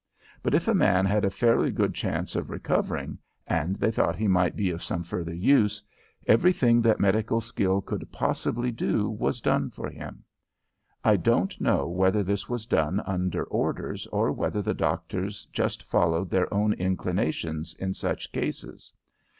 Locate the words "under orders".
13.05-14.07